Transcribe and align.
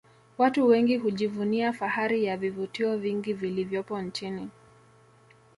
Watu 0.37 0.67
wengi 0.67 0.97
hujivunia 0.97 1.73
fahari 1.73 2.23
ya 2.25 2.37
vivutio 2.37 2.97
vingi 2.97 3.33
vilivyopo 3.33 4.01
nchini 4.01 4.49